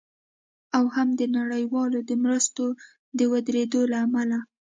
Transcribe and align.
او 0.77 0.83
هم 0.95 1.09
د 1.19 1.21
نړیوالو 1.37 1.99
د 2.09 2.11
مرستو 2.23 2.65
د 3.17 3.19
ودریدو 3.31 3.81
له 3.91 3.97
امله 4.05 4.39